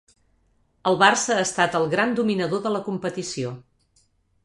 El 0.91 0.97
Barça 1.03 1.35
ha 1.35 1.45
estat 1.49 1.79
el 1.81 1.87
gran 1.93 2.17
dominador 2.23 2.67
de 2.67 2.75
la 2.79 2.85
competició. 2.91 3.57